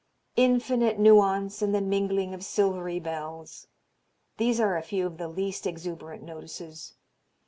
[0.35, 3.67] infinite nuance and the mingling of silvery bells,
[4.37, 6.95] these are a few of the least exuberant notices.